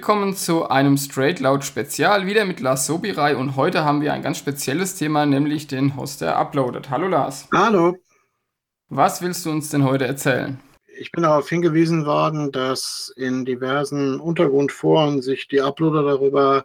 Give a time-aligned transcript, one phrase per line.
[0.00, 4.22] Willkommen zu einem Straight Loud Spezial, wieder mit Lars Sobirai und heute haben wir ein
[4.22, 6.88] ganz spezielles Thema, nämlich den Host, der uploadet.
[6.88, 7.46] Hallo Lars.
[7.52, 7.98] Hallo.
[8.88, 10.58] Was willst du uns denn heute erzählen?
[10.98, 16.64] Ich bin darauf hingewiesen worden, dass in diversen Untergrundforen sich die Uploader darüber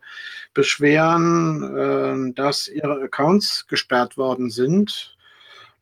[0.54, 5.15] beschweren, äh, dass ihre Accounts gesperrt worden sind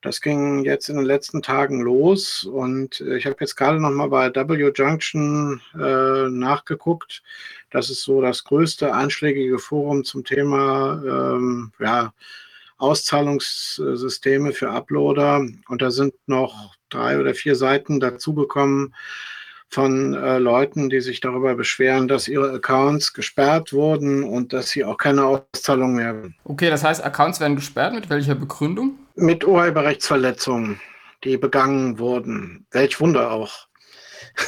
[0.04, 3.90] das ging jetzt in den letzten Tagen los und äh, ich habe jetzt gerade noch
[3.90, 7.24] mal bei W Junction äh, nachgeguckt.
[7.72, 12.14] Das ist so das größte einschlägige Forum zum Thema ähm, ja,
[12.78, 15.48] Auszahlungssysteme für Uploader.
[15.70, 18.94] Und da sind noch drei oder vier Seiten dazugekommen
[19.70, 24.84] von äh, Leuten, die sich darüber beschweren, dass ihre Accounts gesperrt wurden und dass sie
[24.84, 26.36] auch keine Auszahlung mehr haben.
[26.44, 27.96] Okay, das heißt, Accounts werden gesperrt.
[27.96, 29.00] Mit welcher Begründung?
[29.16, 30.80] Mit Urheberrechtsverletzungen,
[31.24, 32.66] die begangen wurden.
[32.72, 33.68] Welch Wunder auch.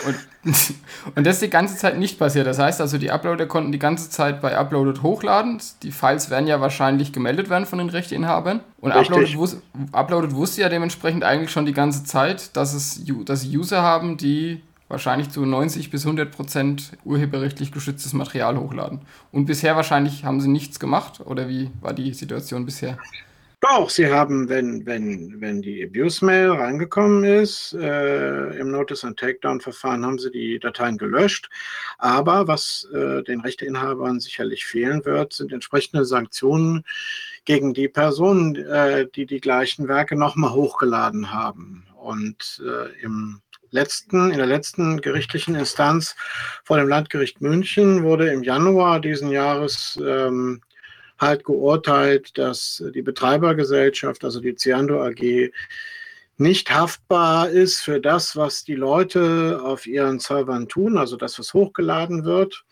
[0.06, 0.16] Und,
[1.16, 2.48] und das ist die ganze Zeit nicht passiert.
[2.48, 5.62] Das heißt also, die Uploader konnten die ganze Zeit bei Uploaded hochladen.
[5.84, 8.62] Die Files werden ja wahrscheinlich gemeldet werden von den Rechteinhabern.
[8.82, 9.58] Und Uploaded, wus
[9.92, 14.18] Uploaded wusste ja dementsprechend eigentlich schon die ganze Zeit, dass es dass sie User haben,
[14.18, 19.02] die wahrscheinlich zu 90 bis 100 Prozent urheberrechtlich geschütztes Material hochladen.
[19.32, 21.22] Und bisher wahrscheinlich haben sie nichts gemacht.
[21.26, 22.98] Oder wie war die Situation bisher?
[23.68, 30.06] Doch, sie haben, wenn, wenn, wenn die Abuse-Mail reingekommen ist, äh, im Notice- and Takedown-Verfahren
[30.06, 31.50] haben sie die Dateien gelöscht.
[31.98, 36.84] Aber was äh, den Rechteinhabern sicherlich fehlen wird, sind entsprechende Sanktionen
[37.46, 41.88] gegen die Personen, äh, die die gleichen Werke nochmal hochgeladen haben.
[41.96, 43.42] Und äh, im
[43.72, 46.16] letzten, in der letzten gerichtlichen Instanz
[46.64, 50.62] vor dem Landgericht München wurde im Januar diesen Jahres ähm,
[51.18, 55.52] halt geurteilt, dass die Betreibergesellschaft, also die Ciando AG,
[56.38, 61.54] nicht haftbar ist für das, was die Leute auf ihren Servern tun, also das, was
[61.54, 62.66] hochgeladen wird.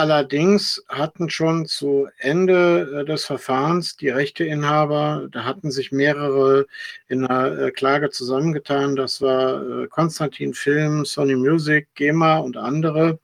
[0.00, 6.66] Allerdings hatten schon zu Ende äh, des Verfahrens die Rechteinhaber, da hatten sich mehrere
[7.08, 8.96] in einer äh, Klage zusammengetan.
[8.96, 13.18] Das war äh, Konstantin Film, Sony Music, GEMA und andere,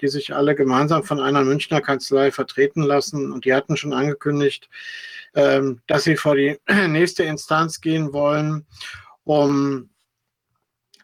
[0.00, 3.30] die sich alle gemeinsam von einer Münchner Kanzlei vertreten lassen.
[3.30, 4.68] Und die hatten schon angekündigt,
[5.36, 6.58] ähm, dass sie vor die
[6.88, 8.66] nächste Instanz gehen wollen,
[9.22, 9.88] um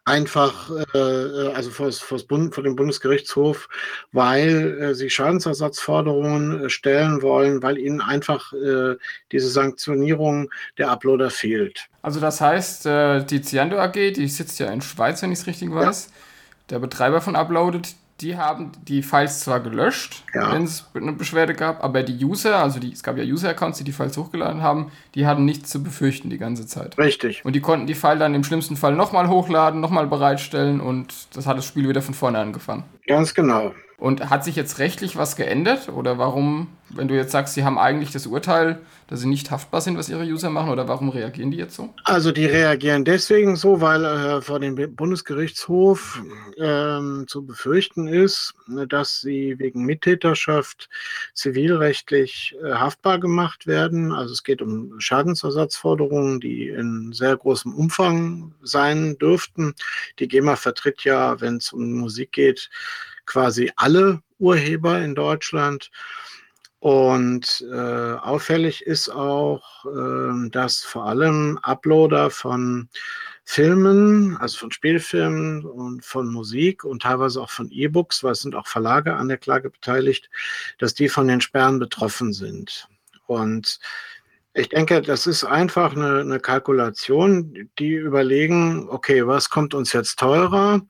[0.04, 3.69] einfach, äh, also vor, vor, Bund, vor, dem Bundesgerichtshof,
[4.12, 8.97] weil äh, sie Schadensersatzforderungen äh, stellen wollen, weil ihnen einfach äh,
[9.32, 11.88] diese Sanktionierung der Uploader fehlt.
[12.03, 15.47] Also das heißt, äh, die Ciando AG, die sitzt ja in Schweiz, wenn ich es
[15.47, 16.12] richtig weiß, ja.
[16.71, 20.52] der Betreiber von Uploaded, die haben die Files zwar gelöscht, ja.
[20.52, 23.84] wenn es eine Beschwerde gab, aber die User, also die, es gab ja User-Accounts, die
[23.84, 26.97] die Files hochgeladen haben, die hatten nichts zu befürchten die ganze Zeit.
[26.97, 27.44] Richtig.
[27.44, 31.47] Und die konnten die File dann im schlimmsten Fall nochmal hochladen, nochmal bereitstellen und das
[31.47, 32.84] hat das Spiel wieder von vorne angefangen.
[33.06, 33.75] Ganz genau.
[33.97, 35.88] Und hat sich jetzt rechtlich was geändert?
[35.88, 39.81] Oder warum, wenn du jetzt sagst, sie haben eigentlich das Urteil, dass sie nicht haftbar
[39.81, 41.92] sind, was ihre User machen, oder warum reagieren die jetzt so?
[42.04, 46.22] Also die reagieren deswegen so, weil äh, vor dem Bundesgerichtshof
[46.56, 48.54] äh, zu befürchten ist,
[48.88, 50.88] dass sie wegen Mittäterschaft
[51.34, 54.12] zivilrechtlich äh, haftbar gemacht werden.
[54.12, 59.75] Also es geht um Schadensersatzforderungen, die in sehr großem Umfang sein dürften.
[60.19, 62.71] Die GEMA vertritt ja, wenn es um Musik geht,
[63.26, 65.90] quasi alle Urheber in Deutschland.
[66.80, 72.90] Und äh, auffällig ist auch, äh, dass vor allem Uploader von
[73.42, 78.54] Filmen, also von Spielfilmen und von Musik und teilweise auch von E-Books, weil es sind
[78.54, 80.28] auch Verlage an der Klage beteiligt,
[80.78, 82.88] dass die von den Sperren betroffen sind.
[83.26, 83.78] Und
[84.54, 90.18] ich denke, das ist einfach eine, eine Kalkulation, die überlegen, okay, was kommt uns jetzt
[90.18, 90.80] teurer?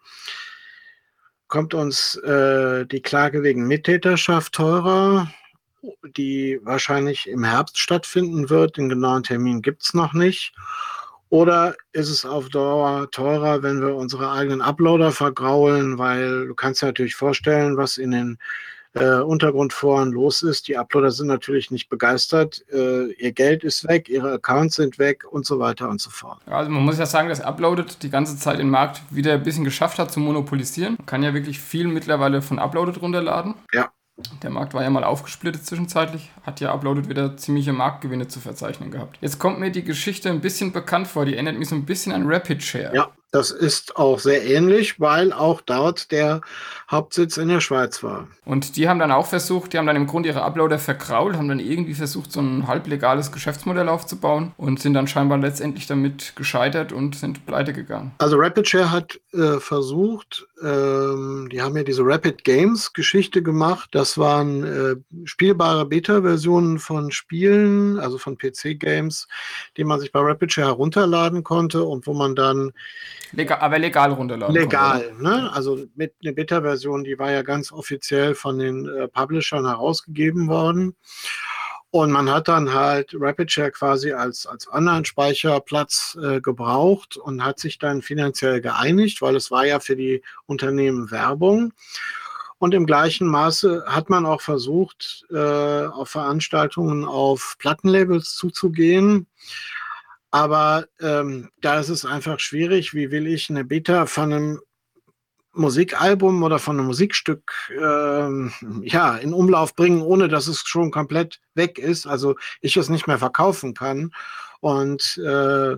[1.55, 5.31] Kommt uns äh, die Klage wegen Mittäterschaft teurer,
[6.17, 8.77] die wahrscheinlich im Herbst stattfinden wird.
[8.77, 10.53] Den genauen Termin gibt es noch nicht.
[11.29, 16.83] Oder ist es auf Dauer teurer, wenn wir unsere eigenen Uploader vergraulen, weil du kannst
[16.83, 18.39] dir natürlich vorstellen, was in den
[18.95, 20.69] äh, Untergrundforen los ist.
[20.69, 22.65] Die Uploader sind natürlich nicht begeistert.
[22.73, 26.41] Äh, ihr Geld ist weg, ihre Accounts sind weg und so weiter und so fort.
[26.47, 29.65] Also man muss ja sagen, dass Uploaded die ganze Zeit den Markt wieder ein bisschen
[29.65, 30.95] geschafft hat zu monopolisieren.
[30.99, 33.55] Man kann ja wirklich viel mittlerweile von Uploaded runterladen.
[33.73, 33.91] Ja.
[34.45, 38.93] Der Markt war ja mal aufgesplittet zwischenzeitlich, hat ja Uploaded wieder ziemliche Marktgewinne zu verzeichnen
[38.93, 39.19] gehabt.
[39.21, 42.13] Jetzt kommt mir die Geschichte ein bisschen bekannt vor, die erinnert mich so ein bisschen
[42.13, 42.95] an Rapid Share.
[42.95, 46.41] Ja, Das ist auch sehr ähnlich, weil auch dort der
[46.89, 48.29] Hauptsitz in der Schweiz war.
[48.45, 51.49] Und die haben dann auch versucht, die haben dann im Grunde ihre Uploader verkrault, haben
[51.49, 56.93] dann irgendwie versucht, so ein halblegales Geschäftsmodell aufzubauen und sind dann scheinbar letztendlich damit gescheitert
[56.93, 58.13] und sind pleite gegangen.
[58.19, 63.89] Also RapidShare hat äh, versucht, ähm, die haben ja diese Rapid Games Geschichte gemacht.
[63.91, 64.95] Das waren äh,
[65.25, 69.27] spielbare Beta-Versionen von Spielen, also von PC-Games,
[69.77, 72.73] die man sich bei RapidShare herunterladen konnte und wo man dann
[73.33, 74.55] Legal, aber legal runterladen.
[74.55, 75.51] Legal, ne?
[75.53, 80.95] Also mit einer Beta-Version, die war ja ganz offiziell von den äh, Publishern herausgegeben worden.
[81.91, 87.79] Und man hat dann halt RapidShare quasi als, als Online-Speicherplatz äh, gebraucht und hat sich
[87.79, 91.73] dann finanziell geeinigt, weil es war ja für die Unternehmen Werbung.
[92.59, 99.29] Und im gleichen Maße hat man auch versucht, äh, auf Veranstaltungen auf Plattenlabels zuzugehen.
[100.35, 104.61] Aber ähm, da ist es einfach schwierig, wie will ich eine Beta von einem
[105.53, 108.53] Musikalbum oder von einem Musikstück ähm,
[108.83, 113.07] ja, in Umlauf bringen, ohne dass es schon komplett weg ist, also ich es nicht
[113.07, 114.11] mehr verkaufen kann.
[114.59, 115.77] Und äh,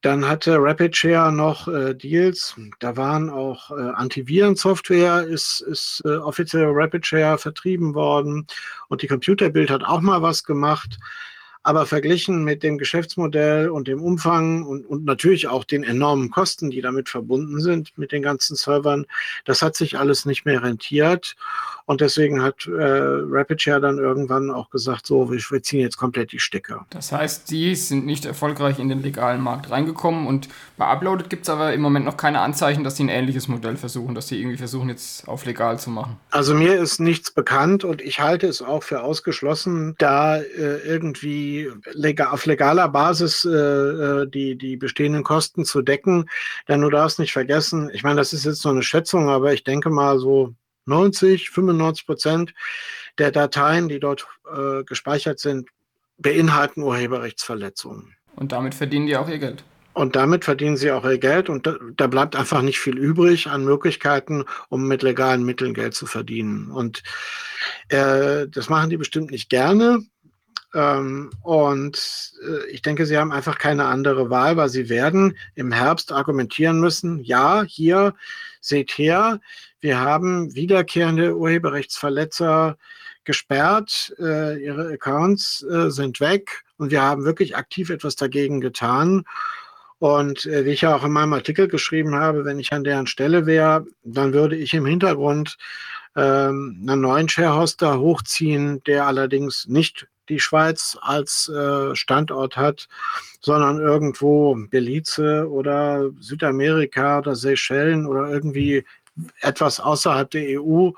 [0.00, 2.56] dann hatte RapidShare noch äh, Deals.
[2.78, 8.46] Da waren auch äh, Antivirensoftware, ist, ist äh, offiziell RapidShare vertrieben worden.
[8.88, 10.98] Und die Computerbild hat auch mal was gemacht.
[11.66, 16.70] Aber verglichen mit dem Geschäftsmodell und dem Umfang und, und natürlich auch den enormen Kosten,
[16.70, 19.04] die damit verbunden sind mit den ganzen Servern,
[19.46, 21.34] das hat sich alles nicht mehr rentiert.
[21.84, 26.30] Und deswegen hat äh, RapidShare dann irgendwann auch gesagt, so, wir, wir ziehen jetzt komplett
[26.30, 26.86] die Stecker.
[26.90, 31.44] Das heißt, die sind nicht erfolgreich in den legalen Markt reingekommen und bei Uploaded gibt
[31.44, 34.38] es aber im Moment noch keine Anzeichen, dass sie ein ähnliches Modell versuchen, dass sie
[34.38, 36.16] irgendwie versuchen, jetzt auf legal zu machen.
[36.30, 41.55] Also mir ist nichts bekannt und ich halte es auch für ausgeschlossen, da äh, irgendwie
[41.92, 46.28] legal, auf legaler Basis äh, äh die, die bestehenden Kosten zu decken.
[46.68, 49.64] Denn du darfst nicht vergessen, ich meine, das ist jetzt nur eine Schätzung, aber ich
[49.64, 50.54] denke mal so
[50.86, 52.54] 90, 95 Prozent
[53.18, 55.68] der Dateien, die dort äh, gespeichert sind,
[56.18, 58.14] beinhalten Urheberrechtsverletzungen.
[58.36, 59.64] Und damit verdienen die auch ihr Geld.
[59.96, 63.46] Und damit verdienen sie auch ihr Geld und da, da, bleibt einfach nicht viel übrig
[63.46, 66.70] an Möglichkeiten, um mit legalen Mitteln Geld zu verdienen.
[66.70, 67.02] Und
[67.88, 70.00] äh, das machen die bestimmt nicht gerne.
[70.74, 75.72] Ähm, und äh, ich denke, sie haben einfach keine andere Wahl, weil sie werden im
[75.72, 78.14] Herbst argumentieren müssen, ja, hier
[78.60, 79.40] seht her,
[79.80, 82.76] wir haben wiederkehrende Urheberrechtsverletzer
[83.24, 89.24] gesperrt, äh, ihre Accounts äh, sind weg und wir haben wirklich aktiv etwas dagegen getan.
[89.98, 93.06] Und äh, wie ich ja auch in meinem Artikel geschrieben habe, wenn ich an deren
[93.06, 95.56] Stelle wäre, dann würde ich im Hintergrund
[96.16, 102.88] ähm, einen neuen Sharehoster hochziehen, der allerdings nicht die Schweiz als äh, Standort hat,
[103.40, 108.84] sondern irgendwo Belize oder Südamerika oder Seychellen oder irgendwie
[109.40, 110.90] etwas außerhalb der EU,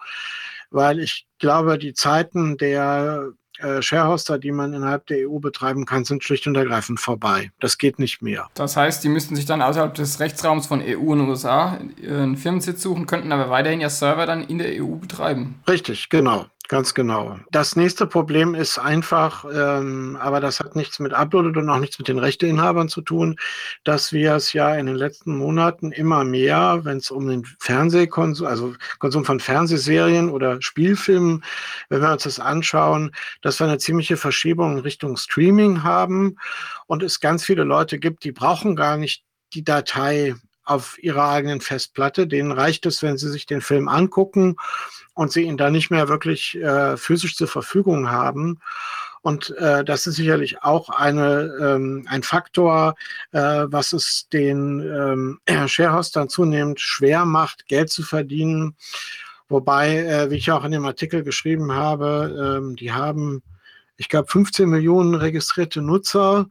[0.70, 6.04] weil ich glaube, die Zeiten der äh, Sharehoster, die man innerhalb der EU betreiben kann,
[6.04, 7.50] sind schlicht und ergreifend vorbei.
[7.58, 8.48] Das geht nicht mehr.
[8.54, 12.82] Das heißt, die müssten sich dann außerhalb des Rechtsraums von EU und USA einen Firmensitz
[12.82, 15.60] suchen, könnten aber weiterhin ja Server dann in der EU betreiben.
[15.66, 16.46] Richtig, genau.
[16.68, 17.38] Ganz genau.
[17.50, 21.98] Das nächste Problem ist einfach, ähm, aber das hat nichts mit Uploaded und auch nichts
[21.98, 23.36] mit den Rechteinhabern zu tun,
[23.84, 28.46] dass wir es ja in den letzten Monaten immer mehr, wenn es um den Fernsehkonsum,
[28.46, 31.42] also Konsum von Fernsehserien oder Spielfilmen,
[31.88, 36.36] wenn wir uns das anschauen, dass wir eine ziemliche Verschiebung in Richtung Streaming haben
[36.86, 39.24] und es ganz viele Leute gibt, die brauchen gar nicht
[39.54, 40.34] die Datei
[40.64, 42.26] auf ihrer eigenen Festplatte.
[42.26, 44.56] Denen reicht es, wenn sie sich den Film angucken
[45.18, 48.60] und sie ihn dann nicht mehr wirklich äh, physisch zur Verfügung haben.
[49.20, 52.94] Und äh, das ist sicherlich auch eine, ähm, ein Faktor,
[53.32, 58.76] äh, was es den ähm, Sharehostern zunehmend schwer macht, Geld zu verdienen.
[59.48, 63.42] Wobei, äh, wie ich auch in dem Artikel geschrieben habe, ähm, die haben,
[63.96, 66.46] ich glaube, 15 Millionen registrierte Nutzer.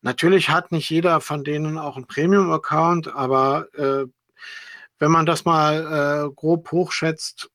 [0.00, 4.06] Natürlich hat nicht jeder von denen auch einen Premium-Account, aber äh,
[4.98, 7.49] wenn man das mal äh, grob hochschätzt,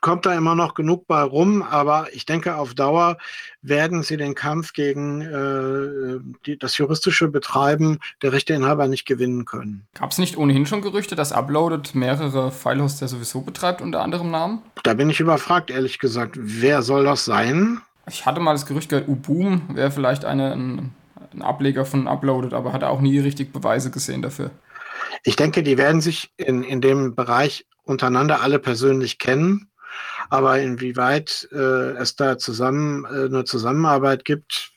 [0.00, 3.18] kommt da immer noch genug bei rum, aber ich denke, auf Dauer
[3.62, 9.86] werden sie den Kampf gegen äh, die, das juristische Betreiben der Rechteinhaber nicht gewinnen können.
[9.94, 14.62] Gab es nicht ohnehin schon Gerüchte, dass Uploaded mehrere Filehoster sowieso betreibt unter anderem Namen?
[14.82, 16.36] Da bin ich überfragt, ehrlich gesagt.
[16.38, 17.80] Wer soll das sein?
[18.08, 20.94] Ich hatte mal das Gerücht gehört, Uboom wäre vielleicht eine, ein,
[21.32, 24.50] ein Ableger von Uploaded, aber hatte auch nie richtig Beweise gesehen dafür.
[25.22, 29.69] Ich denke, die werden sich in, in dem Bereich untereinander alle persönlich kennen
[30.30, 34.72] aber inwieweit äh, es da zusammen äh, eine Zusammenarbeit gibt,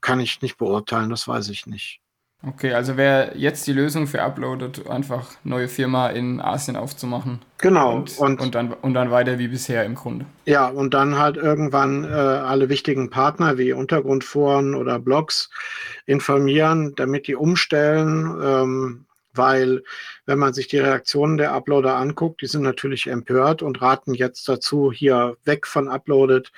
[0.00, 2.00] kann ich nicht beurteilen, das weiß ich nicht.
[2.46, 7.40] Okay, also wäre jetzt die Lösung für Uploaded einfach neue Firma in Asien aufzumachen.
[7.58, 7.96] Genau.
[7.96, 10.26] Und, und, und, dann, und dann weiter wie bisher im Grunde.
[10.44, 15.50] Ja, und dann halt irgendwann äh, alle wichtigen Partner wie Untergrundforen oder Blogs
[16.04, 18.36] informieren, damit die umstellen.
[18.42, 19.82] Ähm, weil
[20.24, 24.48] wenn man sich die Reaktionen der Uploader anguckt, die sind natürlich empört und raten jetzt
[24.48, 26.52] dazu, hier weg von Uploaded,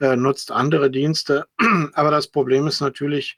[0.00, 1.46] äh, nutzt andere Dienste.
[1.94, 3.36] Aber das Problem ist natürlich,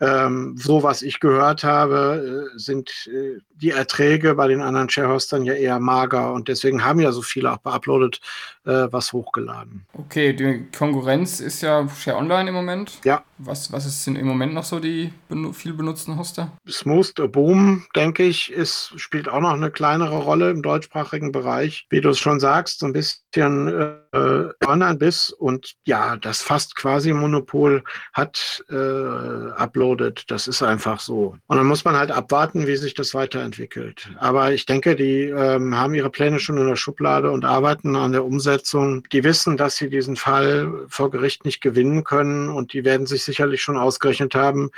[0.00, 5.44] ähm, so was ich gehört habe, äh, sind äh, die Erträge bei den anderen Sharehostern
[5.44, 8.20] ja eher mager und deswegen haben ja so viele auch beuploadet
[8.64, 9.86] äh, was hochgeladen.
[9.92, 12.98] Okay, die Konkurrenz ist ja Share Online im Moment.
[13.04, 13.24] Ja.
[13.38, 16.52] Was, was ist denn im Moment noch so die benu viel benutzten Hoster?
[16.68, 21.86] Smooth Boom, denke ich, ist, spielt auch noch eine kleinere Rolle im deutschsprachigen Bereich.
[21.88, 27.12] Wie du es schon sagst, so ein bisschen äh, Online-Biss und ja, das fast quasi
[27.12, 27.82] Monopol
[28.12, 30.24] hat äh, uploaded.
[30.30, 31.36] Das ist einfach so.
[31.46, 34.10] Und dann muss man halt abwarten, wie sich das weiterentwickelt.
[34.18, 38.12] Aber ich denke, die ähm, haben ihre Pläne schon in der Schublade und arbeiten an
[38.12, 39.04] der Umsetzung.
[39.12, 43.24] Die wissen, dass sie diesen Fall vor Gericht nicht gewinnen können und die werden sich
[43.24, 44.70] sicherlich schon ausgerechnet haben,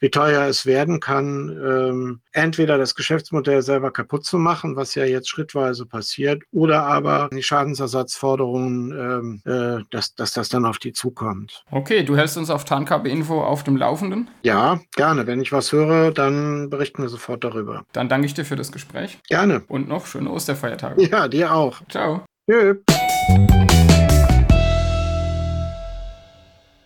[0.00, 5.04] wie teuer es werden kann, ähm, entweder das Geschäftsmodell selber kaputt zu machen, was ja
[5.04, 10.92] jetzt schrittweise passiert, oder aber die Schadensersatzforderungen, ähm, äh, dass, dass das dann auf die
[10.92, 11.64] zukommt.
[11.70, 14.28] Okay, du hältst uns auf Tarnkappe Info auf dem Laufenden?
[14.42, 15.26] Ja, gerne.
[15.26, 17.84] Wenn ich was höre, dann berichten wir sofort darüber.
[17.92, 19.18] Dann danke ich dir für das Gespräch.
[19.28, 19.62] Gerne.
[19.68, 21.08] Und noch schöne Osterfeiertage.
[21.08, 21.80] Ja, dir auch.
[21.88, 22.22] Ciao.
[22.48, 22.78] Tschüss.